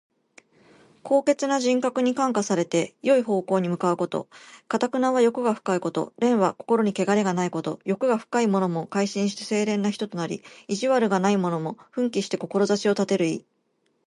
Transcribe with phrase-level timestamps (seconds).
[1.03, 4.27] 高潔な人格に感化されて、よい方向に向かうこと。
[4.67, 6.11] 「頑」は欲が深いこと。
[6.17, 7.79] 「廉」は心にけがれがないこと。
[7.85, 13.45] 欲が深いものも改心して清廉な人となり、意気地がないものも奮起して志を立てる意。